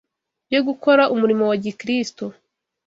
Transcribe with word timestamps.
yo 0.53 0.61
gukora 0.67 1.03
umurimo 1.13 1.43
wa 1.51 1.57
Gikristo 1.63 2.25